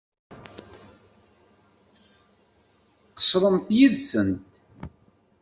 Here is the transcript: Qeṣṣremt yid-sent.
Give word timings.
Qeṣṣremt 3.17 3.67
yid-sent. 3.77 4.47